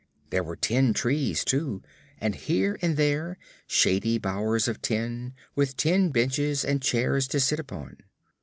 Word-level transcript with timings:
There 0.31 0.41
were 0.41 0.55
tin 0.55 0.95
trees, 0.95 1.45
too, 1.45 1.83
and 2.19 2.33
here 2.33 2.79
and 2.81 2.97
there 2.97 3.37
shady 3.67 4.17
bowers 4.17 4.67
of 4.67 4.81
tin, 4.81 5.35
with 5.53 5.77
tin 5.77 6.09
benches 6.09 6.65
and 6.65 6.81
chairs 6.81 7.27
to 7.27 7.39
sit 7.39 7.59
upon. 7.59 7.97